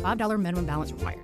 $5 0.00 0.40
minimum 0.40 0.66
balance 0.66 0.92
required. 0.92 1.20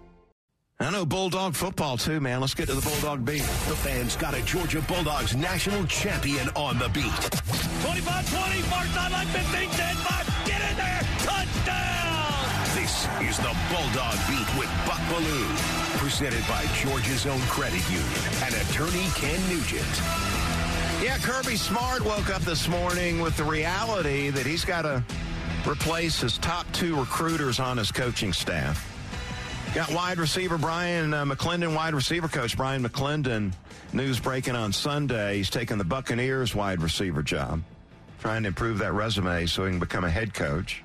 I 0.79 0.91
know 0.91 1.07
Bulldog 1.07 1.55
football 1.55 1.97
too, 1.97 2.21
man. 2.21 2.41
Let's 2.41 2.53
get 2.53 2.69
to 2.69 2.75
the 2.75 2.83
Bulldog 2.83 3.25
beat. 3.25 3.41
The 3.41 3.77
fans 3.81 4.15
got 4.15 4.35
a 4.35 4.43
Georgia 4.45 4.83
Bulldogs 4.83 5.35
national 5.35 5.87
champion 5.87 6.51
on 6.51 6.79
the 6.79 6.91
beat. 6.91 7.05
25-20, 7.07 8.61
far 8.69 8.85
sideline, 8.93 9.27
15, 9.29 9.71
10, 9.71 9.97
5, 9.97 10.45
get 10.45 10.61
in 10.71 10.77
there, 10.77 11.01
touchdown! 11.25 12.77
This 12.77 13.09
is 13.25 13.39
the 13.39 13.57
Bulldog 13.73 14.17
Beat 14.29 14.59
with 14.61 14.69
Buck 14.85 15.01
Belue, 15.09 15.49
presented 15.97 16.47
by 16.47 16.67
Georgia's 16.77 17.25
own 17.25 17.41
credit 17.49 17.83
union 17.89 18.21
and 18.45 18.55
attorney 18.55 19.09
Ken 19.15 19.41
Nugent. 19.49 19.97
Yeah, 21.03 21.17
Kirby 21.23 21.57
Smart 21.57 22.05
woke 22.05 22.29
up 22.29 22.43
this 22.43 22.69
morning 22.69 23.21
with 23.23 23.35
the 23.39 23.45
reality 23.45 24.29
that 24.29 24.45
he's 24.45 24.65
got 24.67 24.83
to 24.83 25.03
replace 25.69 26.21
his 26.21 26.39
top 26.39 26.71
two 26.73 26.97
recruiters 26.97 27.61
on 27.61 27.77
his 27.77 27.91
coaching 27.91 28.33
staff. 28.33 28.93
Got 29.75 29.93
wide 29.93 30.19
receiver 30.19 30.57
Bryan 30.57 31.13
uh, 31.13 31.25
McClendon, 31.25 31.75
wide 31.75 31.95
receiver 31.95 32.29
coach 32.29 32.57
Bryan 32.57 32.83
McClendon. 32.83 33.53
News 33.93 34.19
breaking 34.19 34.57
on 34.57 34.73
Sunday. 34.73 35.37
He's 35.37 35.51
taking 35.51 35.79
the 35.79 35.85
Buccaneers 35.85 36.55
wide 36.55 36.83
receiver 36.83 37.23
job, 37.23 37.63
trying 38.21 38.43
to 38.43 38.49
improve 38.49 38.79
that 38.79 38.93
resume 38.93 39.47
so 39.47 39.65
he 39.65 39.71
can 39.71 39.81
become 39.81 40.05
a 40.05 40.11
head 40.11 40.35
coach 40.35 40.83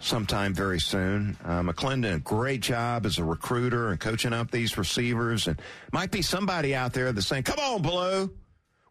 sometime 0.00 0.52
very 0.52 0.78
soon. 0.78 1.36
Uh, 1.44 1.62
McClendon, 1.62 2.22
great 2.22 2.60
job 2.60 3.06
as 3.06 3.18
a 3.18 3.24
recruiter 3.24 3.90
and 3.90 3.98
coaching 3.98 4.32
up 4.32 4.50
these 4.50 4.76
receivers. 4.76 5.46
And 5.46 5.60
might 5.92 6.10
be 6.10 6.22
somebody 6.22 6.74
out 6.74 6.92
there 6.92 7.12
that's 7.12 7.26
saying, 7.26 7.44
come 7.44 7.58
on, 7.58 7.82
Blue. 7.82 8.30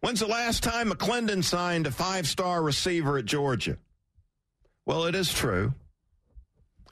When's 0.00 0.20
the 0.20 0.26
last 0.26 0.62
time 0.62 0.90
McClendon 0.90 1.42
signed 1.42 1.86
a 1.86 1.90
five 1.90 2.26
star 2.26 2.62
receiver 2.62 3.18
at 3.18 3.24
Georgia? 3.24 3.78
Well, 4.86 5.04
it 5.06 5.14
is 5.14 5.32
true. 5.32 5.74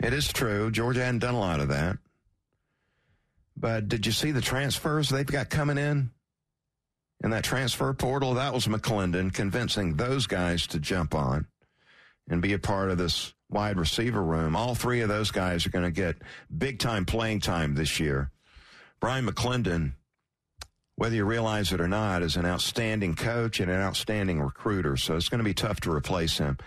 It 0.02 0.12
is 0.12 0.32
true. 0.32 0.70
Georgia 0.70 1.04
hadn't 1.04 1.20
done 1.20 1.34
a 1.34 1.40
lot 1.40 1.60
of 1.60 1.68
that. 1.68 1.98
But 3.56 3.88
did 3.88 4.06
you 4.06 4.12
see 4.12 4.32
the 4.32 4.40
transfers 4.40 5.08
they've 5.08 5.26
got 5.26 5.50
coming 5.50 5.78
in? 5.78 6.10
In 7.22 7.30
that 7.30 7.44
transfer 7.44 7.92
portal, 7.92 8.34
that 8.34 8.52
was 8.52 8.66
McClendon 8.66 9.32
convincing 9.32 9.94
those 9.94 10.26
guys 10.26 10.66
to 10.68 10.80
jump 10.80 11.14
on 11.14 11.46
and 12.28 12.42
be 12.42 12.52
a 12.52 12.58
part 12.58 12.90
of 12.90 12.98
this 12.98 13.32
wide 13.48 13.78
receiver 13.78 14.22
room. 14.22 14.56
All 14.56 14.74
three 14.74 15.02
of 15.02 15.08
those 15.08 15.30
guys 15.30 15.64
are 15.64 15.70
going 15.70 15.84
to 15.84 15.92
get 15.92 16.16
big 16.56 16.80
time 16.80 17.04
playing 17.04 17.40
time 17.40 17.74
this 17.74 18.00
year. 18.00 18.30
Bryan 18.98 19.26
McClendon, 19.26 19.92
whether 20.96 21.14
you 21.14 21.24
realize 21.24 21.72
it 21.72 21.80
or 21.80 21.88
not, 21.88 22.22
is 22.22 22.36
an 22.36 22.46
outstanding 22.46 23.14
coach 23.14 23.60
and 23.60 23.70
an 23.70 23.80
outstanding 23.80 24.40
recruiter. 24.40 24.96
So 24.96 25.16
it's 25.16 25.28
going 25.28 25.38
to 25.38 25.44
be 25.44 25.54
tough 25.54 25.80
to 25.80 25.92
replace 25.92 26.38
him. 26.38 26.58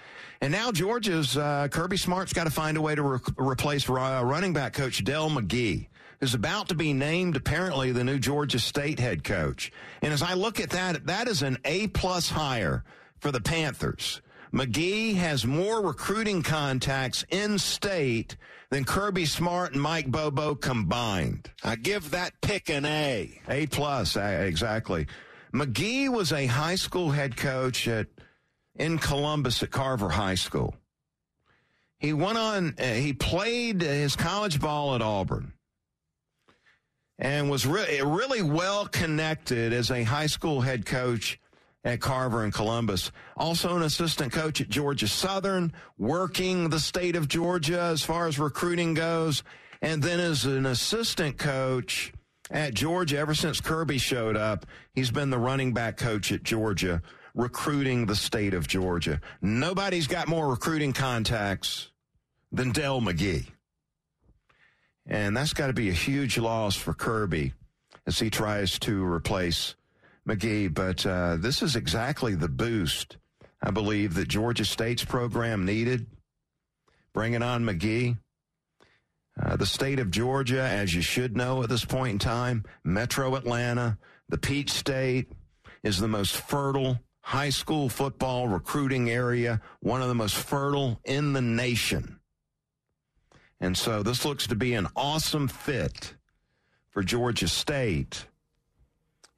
And 0.42 0.52
now 0.52 0.72
Georgia's 0.72 1.38
uh, 1.38 1.68
Kirby 1.72 1.98
Smart's 1.98 2.34
got 2.34 2.44
to 2.46 2.52
find 2.52 2.78
a 2.78 2.82
way 2.82 2.96
to 2.96 3.02
re- 3.02 3.20
replace 3.38 3.90
uh, 3.90 4.22
running 4.24 4.54
back 4.54 4.74
coach 4.74 5.04
Dell 5.04 5.30
McGee 5.30 5.88
who's 6.20 6.34
about 6.34 6.70
to 6.70 6.76
be 6.76 6.94
named 6.94 7.36
apparently 7.36 7.92
the 7.92 8.04
new 8.04 8.20
Georgia 8.20 8.60
State 8.60 9.00
head 9.00 9.24
coach. 9.24 9.72
And 10.02 10.14
as 10.14 10.22
I 10.22 10.34
look 10.34 10.60
at 10.60 10.72
that, 10.72 11.06
that 11.08 11.28
is 11.28 11.42
an 11.42 11.58
A 11.66 11.88
plus 11.88 12.30
hire 12.30 12.84
for 13.20 13.32
the 13.32 13.42
Panthers. 13.42 14.22
McGee 14.56 15.16
has 15.16 15.46
more 15.46 15.82
recruiting 15.82 16.42
contacts 16.42 17.26
in 17.30 17.60
state 17.60 18.38
than 18.70 18.86
Kirby 18.86 19.26
Smart 19.26 19.74
and 19.74 19.82
Mike 19.82 20.10
Bobo 20.10 20.56
combined. 20.56 21.52
I 21.62 21.76
give 21.76 22.12
that 22.12 22.40
pick 22.42 22.70
an 22.70 22.86
A. 22.86 23.42
A 23.50 23.68
plus, 23.68 24.16
exactly. 24.16 25.08
McGee 25.54 26.08
was 26.08 26.32
a 26.32 26.46
high 26.46 26.76
school 26.76 27.12
head 27.12 27.36
coach 27.36 27.86
at 27.90 28.08
in 28.78 28.98
Columbus 28.98 29.62
at 29.62 29.72
Carver 29.72 30.10
High 30.10 30.36
School. 30.36 30.74
He 32.00 32.14
went 32.14 32.38
on, 32.38 32.76
uh, 32.80 32.94
he 32.94 33.12
played 33.12 33.82
his 33.82 34.16
college 34.16 34.62
ball 34.62 34.96
at 34.96 35.02
Auburn 35.02 35.52
and 37.20 37.50
was 37.50 37.66
re- 37.66 38.02
really 38.02 38.42
well 38.42 38.86
connected 38.88 39.74
as 39.74 39.92
a 39.92 40.04
high 40.04 40.28
school 40.28 40.62
head 40.62 40.86
coach 40.86 41.40
at 41.86 42.02
Carver 42.02 42.44
and 42.44 42.54
Columbus. 42.54 43.12
Also 43.38 43.76
an 43.78 43.84
assistant 43.84 44.34
coach 44.34 44.60
at 44.60 44.68
Georgia 44.68 45.08
Southern, 45.08 45.72
working 45.98 46.70
the 46.70 46.80
state 46.80 47.16
of 47.16 47.28
Georgia 47.28 47.80
as 47.80 48.04
far 48.04 48.28
as 48.28 48.40
recruiting 48.40 48.96
goes. 48.96 49.44
And 49.82 50.02
then 50.02 50.20
as 50.20 50.46
an 50.46 50.66
assistant 50.66 51.38
coach 51.38 52.12
at 52.50 52.74
Georgia 52.74 53.20
ever 53.20 53.36
since 53.36 53.62
Kirby 53.62 54.00
showed 54.00 54.36
up, 54.36 54.66
he's 54.94 55.12
been 55.12 55.30
the 55.30 55.38
running 55.38 55.74
back 55.74 55.96
coach 55.98 56.32
at 56.32 56.44
Georgia, 56.44 57.04
recruiting 57.36 58.08
the 58.08 58.16
state 58.16 58.56
of 58.56 58.68
Georgia. 58.68 59.22
Nobody's 59.42 60.08
got 60.08 60.28
more 60.28 60.50
recruiting 60.50 60.92
contacts 60.92 61.92
than 62.52 62.72
Dell 62.72 63.00
McGee. 63.00 63.46
And 65.06 65.38
that's 65.38 65.54
got 65.54 65.68
to 65.68 65.74
be 65.74 65.90
a 65.90 65.94
huge 65.94 66.40
loss 66.40 66.76
for 66.76 66.96
Kirby 66.96 67.54
as 68.08 68.18
he 68.18 68.32
tries 68.32 68.80
to 68.80 69.04
replace 69.04 69.76
McGee. 70.28 70.74
But 70.74 71.06
uh, 71.06 71.38
this 71.38 71.62
is 71.62 71.76
exactly 71.76 72.36
the 72.36 72.50
boost 72.50 73.18
I 73.66 73.72
believe 73.72 74.14
that 74.14 74.28
Georgia 74.28 74.64
State's 74.64 75.04
program 75.04 75.66
needed. 75.66 76.06
Bringing 77.14 77.42
on 77.42 77.64
McGee. 77.64 78.18
Uh, 79.42 79.56
the 79.56 79.66
state 79.66 80.00
of 80.00 80.12
Georgia, 80.12 80.62
as 80.62 80.94
you 80.94 81.02
should 81.02 81.36
know 81.36 81.64
at 81.64 81.70
this 81.70 81.84
point 81.84 82.14
in 82.14 82.20
time, 82.20 82.64
Metro 82.84 83.36
Atlanta, 83.36 83.98
the 84.30 84.38
Peach 84.38 84.70
State, 84.70 85.32
is 85.84 85.98
the 85.98 86.08
most 86.08 86.38
fertile 86.38 87.00
high 87.22 87.50
school 87.50 87.90
football 87.90 88.48
recruiting 88.48 89.10
area, 89.10 89.60
one 89.80 90.02
of 90.02 90.08
the 90.10 90.16
most 90.16 90.36
fertile 90.36 91.00
in 91.06 91.34
the 91.34 91.42
nation. 91.42 92.20
And 93.60 93.76
so 93.76 94.04
this 94.04 94.26
looks 94.26 94.46
to 94.48 94.56
be 94.56 94.76
an 94.76 94.88
awesome 94.96 95.48
fit 95.48 96.14
for 96.92 97.02
Georgia 97.02 97.48
State 97.48 98.28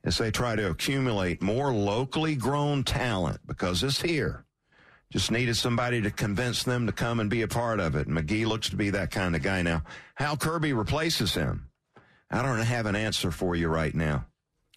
as 0.07 0.17
they 0.17 0.31
try 0.31 0.55
to 0.55 0.69
accumulate 0.69 1.41
more 1.41 1.73
locally 1.73 2.33
grown 2.33 2.81
talent 2.81 3.41
because 3.45 3.83
it's 3.83 4.01
here. 4.01 4.45
Just 5.11 5.31
needed 5.31 5.57
somebody 5.57 6.01
to 6.01 6.09
convince 6.09 6.63
them 6.63 6.85
to 6.85 6.93
come 6.93 7.19
and 7.19 7.29
be 7.29 7.41
a 7.41 7.47
part 7.47 7.81
of 7.81 7.93
it. 7.95 8.07
And 8.07 8.17
McGee 8.17 8.47
looks 8.47 8.69
to 8.69 8.77
be 8.77 8.89
that 8.91 9.11
kind 9.11 9.35
of 9.35 9.41
guy 9.41 9.61
now. 9.63 9.83
How 10.15 10.37
Kirby 10.37 10.71
replaces 10.71 11.33
him, 11.33 11.67
I 12.31 12.41
don't 12.41 12.57
have 12.59 12.85
an 12.85 12.95
answer 12.95 13.31
for 13.31 13.53
you 13.57 13.67
right 13.67 13.93
now. 13.93 14.25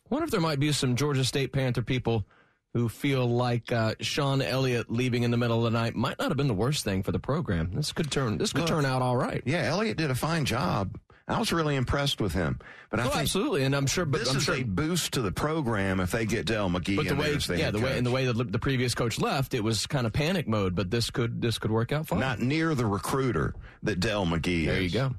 Wonder 0.09 0.25
if 0.25 0.33
there 0.33 0.41
might 0.41 0.59
be 0.59 0.73
some 0.73 0.97
Georgia 0.97 1.25
State 1.25 1.53
Panther 1.53 1.83
people 1.83 2.27
who 2.75 2.89
feel 2.89 3.29
like 3.29 3.71
uh, 3.71 3.95
Shawn 4.01 4.43
Elliott 4.43 4.91
leaving 4.91 5.23
in 5.23 5.31
the 5.31 5.37
middle 5.37 5.65
of 5.65 5.73
the 5.73 5.79
night 5.79 5.95
might 5.95 6.19
not 6.19 6.29
have 6.29 6.37
been 6.37 6.49
the 6.49 6.55
worst 6.55 6.83
thing 6.83 7.05
for 7.05 7.13
the 7.13 7.19
program. 7.21 7.71
This 7.73 7.93
could 7.93 8.11
turn 8.11 8.39
this 8.39 8.53
could 8.53 8.63
Look, 8.63 8.69
turn 8.69 8.85
out 8.85 9.01
all 9.01 9.17
right. 9.17 9.43
Yeah, 9.47 9.63
Elliott 9.63 9.97
did 9.97 10.11
a 10.11 10.17
fine 10.17 10.45
job. 10.45 10.99
I 11.31 11.39
was 11.39 11.53
really 11.53 11.77
impressed 11.77 12.21
with 12.21 12.33
him. 12.33 12.59
But 12.91 13.01
I 13.01 13.05
oh, 13.05 13.09
think 13.09 13.23
absolutely, 13.23 13.63
and 13.63 13.75
I'm 13.75 13.87
sure. 13.87 14.05
But 14.05 14.21
this 14.21 14.31
I'm 14.31 14.39
is 14.39 14.45
sure, 14.45 14.57
a 14.57 14.63
boost 14.65 15.13
to 15.13 15.23
the 15.23 15.31
program 15.31 16.01
if 16.01 16.11
they 16.11 16.27
get 16.27 16.45
Dell 16.45 16.69
McGee. 16.69 16.97
But 16.97 17.09
the 17.09 17.15
way, 17.15 17.33
yeah, 17.59 17.71
the 17.71 17.79
coach. 17.79 17.85
way, 17.85 17.99
and 17.99 18.07
the 18.07 18.11
way 18.11 18.27
that 18.27 18.53
the 18.53 18.59
previous 18.59 18.95
coach 18.95 19.21
left, 19.21 19.55
it 19.55 19.63
was 19.63 19.87
kind 19.87 20.07
of 20.07 20.13
panic 20.13 20.49
mode. 20.49 20.75
But 20.75 20.91
this 20.91 21.11
could 21.11 21.41
this 21.41 21.59
could 21.59 21.71
work 21.71 21.93
out 21.93 22.09
fine. 22.09 22.19
Not 22.19 22.41
near 22.41 22.75
the 22.75 22.87
recruiter 22.87 23.55
that 23.85 24.01
Dell 24.01 24.27
McGee 24.27 24.67
there 24.67 24.77
is. 24.77 24.93
you 24.93 24.99
go. 24.99 25.15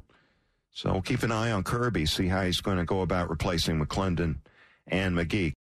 So 0.73 0.91
we'll 0.91 1.01
keep 1.01 1.23
an 1.23 1.31
eye 1.31 1.52
on 1.52 1.63
Kirby, 1.63 2.05
see 2.05 2.28
how 2.28 2.43
he's 2.43 2.61
going 2.61 2.78
to 2.78 2.85
go 2.85 3.02
about 3.02 3.29
replacing 3.29 3.84
McClendon 3.84 4.37
and 4.87 5.16
McGee. 5.16 5.53